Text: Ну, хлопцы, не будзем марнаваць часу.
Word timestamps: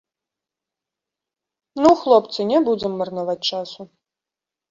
Ну, 1.85 1.91
хлопцы, 2.01 2.39
не 2.51 2.59
будзем 2.69 2.93
марнаваць 3.01 3.39
часу. 3.49 3.81